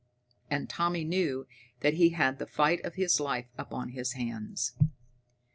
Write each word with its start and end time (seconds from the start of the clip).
And 0.49 0.67
Tommy 0.67 1.03
knew 1.03 1.45
that 1.81 1.93
he 1.93 2.09
had 2.09 2.39
the 2.39 2.47
fight 2.47 2.83
of 2.83 2.95
his 2.95 3.19
life 3.19 3.51
upon 3.55 3.89
his 3.89 4.13
hands. 4.13 4.73